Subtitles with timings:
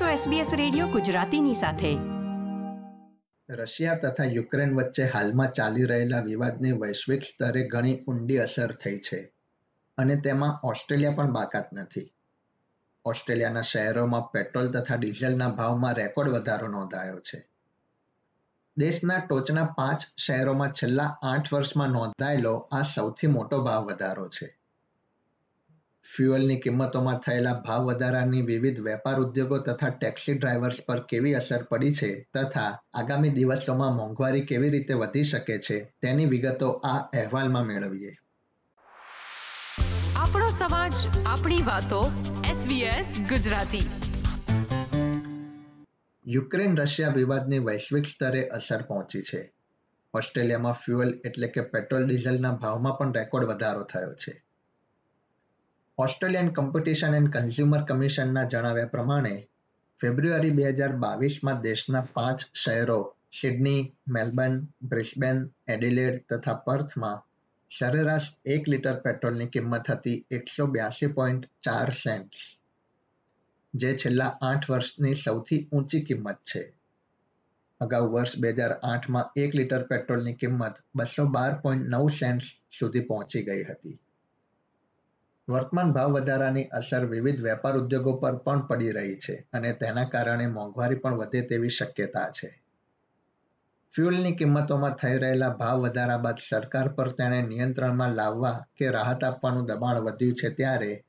[0.00, 1.96] છો SBS radio ગુજરાતીની સાથે.
[3.50, 9.32] રશિયા તથા યુક્રેન વચ્ચે હાલમાં ચાલી રહેલા વિવાદને વૈશ્વિક સ્તરે ઘણી ઊંડી અસર થઈ છે
[9.98, 12.12] અને તેમાં ઓસ્ટ્રેલિયા પણ બાકાત નથી.
[13.04, 17.48] ઓસ્ટ્રેલિયાના શહેરોમાં પેટ્રોલ તથા ડીઝલના ભાવમાં રેકોર્ડ વધારો નોંધાયો છે.
[18.76, 24.63] દેશના ટોચના પાંચ શહેરોમાં છેલ્લા આઠ વર્ષમાં નોંધાયેલો આ સૌથી મોટો ભાવ વધારો છે.
[26.04, 31.92] ફ્યુઅલની કિંમતોમાં થયેલા ભાવ વધારાની વિવિધ વેપાર ઉદ્યોગો તથા ટેક્સી ડ્રાઈવર્સ પર કેવી અસર પડી
[31.92, 38.14] છે તથા આગામી દિવસોમાં મોંઘવારી કેવી રીતે વધી શકે છે તેની વિગતો આ અહેવાલમાં મેળવીએ.
[40.16, 40.92] આપણો સમાજ
[41.26, 42.12] આપણી વાતો
[42.62, 43.86] SBS ગુજરાતી.
[46.26, 49.52] યુક્રેન રશિયા વિવાદની વૈશ્વિક સ્તરે અસર પહોંચી છે.
[50.14, 54.44] ઓસ્ટ્રેલિયામાં ફ્યુઅલ એટલે કે પેટ્રોલ ડીઝલના ભાવમાં પણ રેકોર્ડ વધારો થયો છે.
[55.98, 59.34] ઓસ્ટ્રેલિયન કોમ્પિટિશન એન્ડ કન્ઝ્યુમર કમિશનના જણાવ્યા પ્રમાણે,
[60.00, 62.96] ફેબ્રુઆરી બે હજાર બાવીસમાં દેશના પાંચ શહેરો,
[63.32, 67.22] સિડની, મેલબર્ન, બ્રિસ્બેન, એડિલેડ તથા પર્થમાં
[67.70, 72.42] સરેરાશ એક લીટર પેટ્રોલની કિંમત હતી એકસો બ્યાસી પોઈન્ટ ચાર સેન્ટ્સ,
[73.74, 76.64] જે છેલ્લા આઠ વર્ષની સૌથી ઊંચી કિંમત છે.
[77.80, 83.00] અગાઉ વર્ષ બે હજાર આઠમાં એક લીટર પેટ્રોલની કિંમત બસો બાર પોઈન્ટ નવ સેન્ટ્સ સુધી
[83.00, 83.98] પહોંચી ગઈ હતી.
[85.48, 90.46] વર્તમાન ભાવ વધારાની અસર વિવિધ વેપાર ઉદ્યોગો પર પણ પડી રહી છે અને તેના કારણે
[90.46, 92.62] મોંઘવારી પણ વધે તેવી શક્યતા છે.
[93.94, 99.64] ફ્યુઅલની કિંમતોમાં થઈ રહેલા ભાવ વધારા બાદ સરકાર પર તેણે નિયંત્રણમાં લાવવા કે રાહત આપવાનું
[99.64, 101.04] દબાણ વધ્યું છે ત્યારે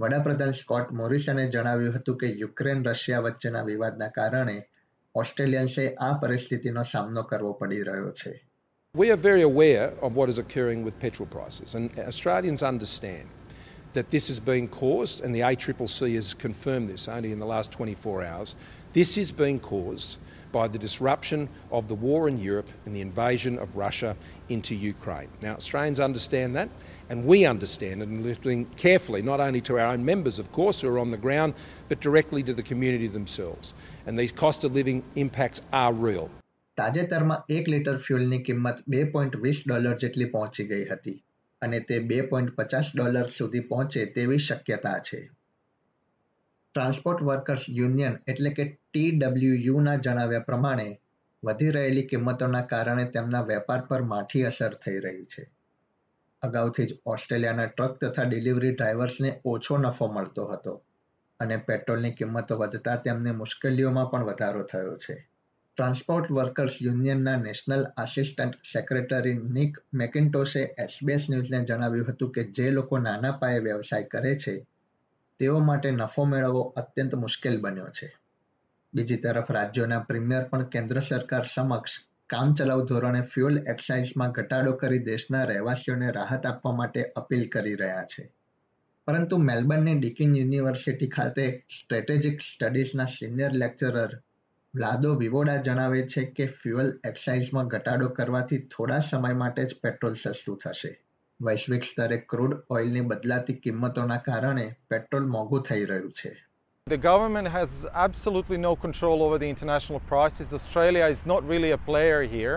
[0.00, 4.68] વડાપ્રધાન સ્કોટ મોરિસને જણાવ્યું હતું કે યુક્રેન રશિયા વચ્ચેના વિવાદના કારણે
[5.14, 8.46] ઓસ્ટ્રેલિયન્સે આ પરિસ્થિતિનો સામનો કરવો પડી રહ્યો છે.
[8.98, 13.41] We are very aware of what is occurring with petrol prices, and Australians understand
[13.93, 17.71] that this is being caused, and the ACCC has confirmed this only in the last
[17.71, 18.55] 24 hours.
[18.93, 20.19] This is being caused
[20.51, 24.15] by the disruption of the war in Europe and the invasion of Russia
[24.49, 25.29] into Ukraine.
[25.41, 26.69] Now, Australians understand that,
[27.09, 30.81] and we understand it, and listening carefully, not only to our own members, of course,
[30.81, 31.53] who are on the ground,
[31.89, 33.73] but directly to the community themselves.
[34.05, 36.29] And these cost of living impacts are real.
[36.77, 41.13] તાજેતરમાં એક litre ફ્યુલની કિંમત બે point વીસ dollar જેટલી પહોંચી ગઈ હતી
[41.62, 45.30] અને તે બે પોઈન્ટ પચાસ ડોલર સુધી પહોંચે તેવી શક્યતા છે.
[46.74, 51.00] ટ્રાન્સપોર્ટ વર્કર્સ યુનિયન એટલે કે ટીડબ્લ્યુયુના જણાવ્યા પ્રમાણે
[51.44, 55.50] વધી રહેલી કિંમતોના કારણે તેમના વેપાર પર માઠી અસર થઈ રહી છે.
[56.42, 60.82] અગાઉથી જ ઓસ્ટ્રેલિયાના ટ્રક તથા ડિલિવરી ડ્રાઈવર્સને ઓછો નફો મળતો હતો
[61.40, 65.31] અને પેટ્રોલની કિંમતો વધતા તેમને મુશ્કેલીઓમાં પણ વધારો થયો છે.
[65.78, 72.98] ટ્રાન્સપોર્ટ વર્કર્સ યુનિયનના નેશનલ આસિસ્ટન્ટ સેક્રેટરી નિક મેકિન્ટોશે એસબીએસ ન્યૂઝને જણાવ્યું હતું કે જે લોકો
[72.98, 74.66] નાના પાયે વ્યવસાય કરે છે,
[75.38, 78.12] તેઓ માટે નફો મેળવવો અત્યંત મુશ્કેલ બન્યો છે.
[78.94, 85.44] બીજી તરફ રાજ્યોના પ્રીમિયર પણ કેન્દ્ર સરકાર સમક્ષ કામચલાઉ ધોરણે ફ્યુઅલ એક્સાઇઝમાં ઘટાડો કરી દેશના
[85.44, 88.32] રહેવાસીઓને રાહત આપવા માટે અપીલ કરી રહ્યા છે.
[89.06, 94.18] પરંતુ મેલબર્નની ડિકિન યુનિવર્સિટી ખાતે સ્ટ્રેટેજિક સ્ટડીઝના સિનિયર લેક્ચરર
[94.74, 100.56] વ્લાદો વિવોડા જણાવે છે કે ફ્યુઅલ એક્સાઇઝમાં ઘટાડો કરવાથી થોડા સમય માટે જ પેટ્રોલ સસ્તું
[100.62, 100.92] થશે
[101.40, 106.32] વૈશ્વિક સ્તરે ક્રૂડ ઓઇલની બદલાતી કિંમતોના કારણે પેટ્રોલ મોંઘું થઈ રહ્યું છે
[106.86, 107.74] The government has
[108.04, 110.54] absolutely no control over the international prices.
[110.54, 112.56] Australia is not really a player here.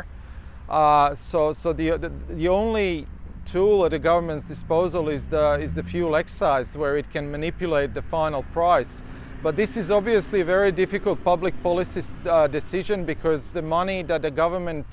[0.69, 3.07] Uh, so so the, the, the only
[3.45, 7.93] tool at the government's disposal is the is the fuel excise, where it can manipulate
[7.93, 8.95] the final price.
[9.41, 14.23] But this is obviously a very difficult public policy uh, decision because the money that
[14.23, 14.85] the government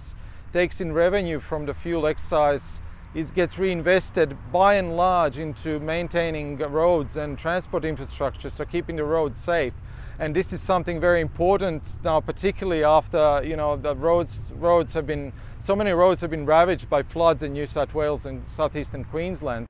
[0.53, 2.81] takes in revenue from the fuel excise
[3.15, 9.05] is, gets reinvested by and large into maintaining roads and transport infrastructure, so keeping the
[9.05, 9.75] roads safe.
[10.19, 15.07] And this is something very important now, particularly after you know the roads roads have
[15.07, 19.05] been so many roads have been ravaged by floods in New South Wales and southeastern
[19.05, 19.67] Queensland.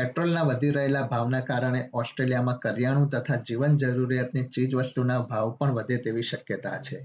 [0.00, 5.96] પેટ્રોલના વધી રહેલા ભાવના કારણે ઓસ્ટ્રેલિયામાં કરિયાણું તથા જીવન જરૂરિયાતની ચીજ વસ્તુના ભાવ પણ વધે
[5.96, 7.00] તેવી શક્યતા છે.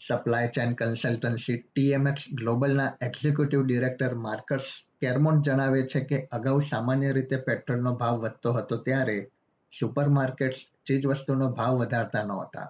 [0.00, 7.36] સપ્લાય ચેન કન્સલ્ટન્સી ટીએમએક્સ ગ્લોબલના એક્ઝિક્યુટિવ ડિરેક્ટર માર્કસ કેરમોન્ટ જણાવે છે કે અગાઉ સામાન્ય રીતે
[7.36, 9.30] પેટ્રોલનો ભાવ વધતો હતો ત્યારે
[9.78, 12.68] સુપરમાર્કેટ્સ ચીજ વસ્તુનો ભાવ વધારતા નહોતા.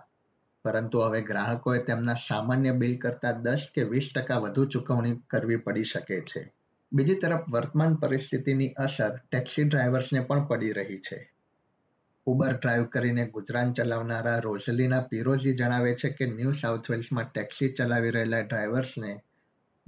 [0.64, 5.84] પરંતુ હવે ગ્રાહકોએ તેમના સામાન્ય બિલ કરતાં દસ કે વીસ ટકા વધુ ચૂકવણી કરવી પડી
[5.84, 6.59] શકે છે.
[6.92, 11.32] બીજી તરફ વર્તમાન પરિસ્થિતિની અસર ટેક્સી ડ્રાઈવર્સને પણ પડી રહી છે.
[12.26, 18.10] ઉબર ડ્રાઈવ કરીને ગુજરાન ચલાવનારા રોઝલીના પિરોઝી જણાવે છે કે ન્યૂ સાઉથ વેલ્સમાં ટેક્સી ચલાવી
[18.10, 19.22] રહેલા ડ્રાઈવર્સને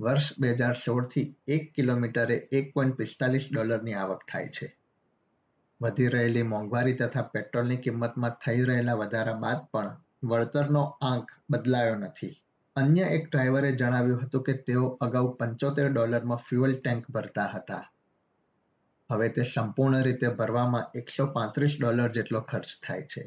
[0.01, 4.77] વર્ષ બે હજાર સોળથી એક કિલોમીટરે એક પોઈન્ટ પિસ્તાલીસ ડોલરની આવક થાય છે.
[5.83, 12.42] વધી રહેલી મોંઘવારી તથા પેટ્રોલની કિંમતમાં થઈ રહેલા વધારા બાદ પણ વળતરનો આંક બદલાયો નથી.
[12.77, 17.85] અન્ય એક ડ્રાઈવરે જણાવ્યું હતું કે તેઓ અગાઉ પંચોતેર ડોલરમાં ફ્યુઅલ ટેન્ક ભરતા હતા.
[19.11, 23.25] હવે તે સંપૂર્ણ રીતે ભરવામાં એકસો પાંત્રીસ ડોલર જેટલો ખર્ચ થાય છે.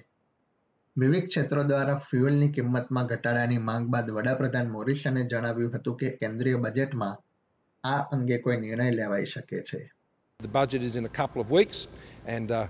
[0.97, 7.21] વિવિધ ક્ષેત્રો દ્વારા ફ્યુઅલની કિંમતમાં ઘટાડાની માંગ બાદ વડાપ્રધાન મોરિસને જણાવ્યું હતું કે કેન્દ્રીય બજેટમાં
[7.83, 9.91] આ અંગે કોઈ નિર્ણય લેવાઈ શકે છે.
[10.39, 11.87] The budget is in a couple of weeks,
[12.27, 12.67] and uh,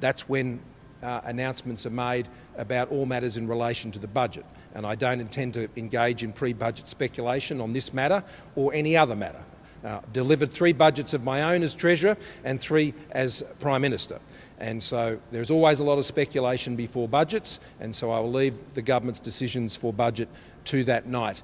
[0.00, 0.58] that's when
[1.02, 2.26] uh, announcements are made
[2.56, 4.44] about all matters in relation to the budget.
[4.75, 8.23] And I don't intend to engage in pre budget speculation on this matter
[8.55, 9.43] or any other matter.
[9.83, 14.19] Uh, delivered three budgets of my own as Treasurer and three as Prime Minister.
[14.59, 18.55] And so there's always a lot of speculation before budgets, and so I will leave
[18.75, 20.29] the government's decisions for budget
[20.65, 21.43] to that night.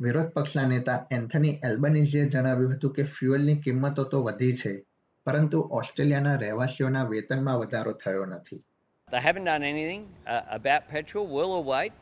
[0.00, 4.72] વિરોધ પક્ષના નેતા Anthony એલ્બનીઝીએ જણાવ્યું હતું કે ફ્યુઅલની કિંમતો તો વધી છે
[5.26, 8.62] પરંતુ ઓસ્ટ્રેલિયાના રહેવાસીઓના વેતનમાં વધારો થયો નથી
[9.12, 11.24] They haven't done anything uh, about petrol.
[11.34, 11.92] We'll await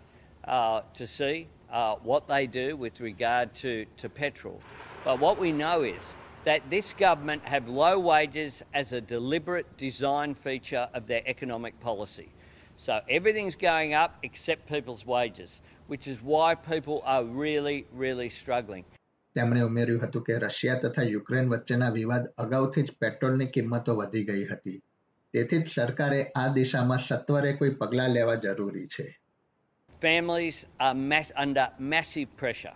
[0.46, 4.60] uh, to see uh, what they do with regard to, to petrol.
[5.04, 6.14] But what we know is
[6.44, 12.28] that this government have low wages as a deliberate design feature of their economic policy.
[12.76, 18.84] So everything's going up except people's wages, which is why people are really, really struggling.
[19.37, 24.44] તેમણે ઉમેર્યું હતું કે Russia તથા Ukraine વચ્ચેના વિવાદ અગાઉથી જ પેટ્રોલની કિંમતો વધી ગઈ
[24.52, 24.78] હતી
[25.34, 29.06] તેથી જ સરકારે આ દિશામાં સત્વરે કોઈ પગલાં લેવા જરૂરી છે
[30.00, 32.74] families are mass, under massive pressure.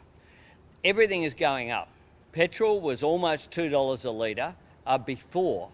[0.84, 1.90] Everything is going up.
[2.32, 4.56] Petrol was almost two dollars a litre
[4.86, 5.70] uh, before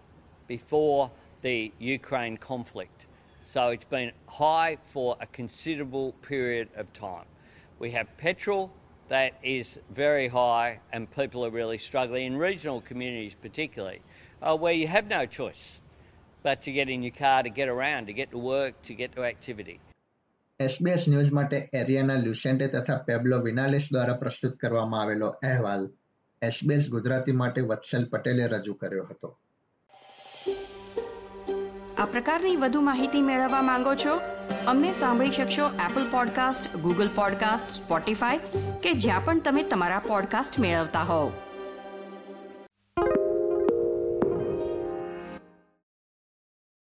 [0.46, 1.10] before
[1.42, 3.06] the Ukraine conflict,
[3.46, 7.24] so it's been high for a considerable period of time.
[7.78, 8.70] We have petrol
[9.08, 14.00] that is very high, and people are really struggling in regional communities, particularly,
[14.42, 15.80] uh, where you have no choice
[16.42, 19.12] but to get in your car to get around, to get to work, to get
[19.16, 19.80] to activity.
[20.60, 25.88] SBS news માટે Ariana લ્યુસેન્ટે તથા પેબ્લો વિનાલેસ દ્વારા પ્રસ્તુત કરવામાં આવેલો અહેવાલ
[26.42, 29.38] SBS Gujarati માટે વત્સલ પટેલે રજૂ કર્યો હતો.
[31.98, 34.20] આ પ્રકારની વધુ માહિતી મેળવવા માંગો છો?
[34.66, 38.38] અમને સાંભળી શકશો Apple podcast Google podcast Spotify
[38.82, 41.32] કે જ્યાં પણ તમે તમારા પોડકાસ્ટ મેળવતા હોવ.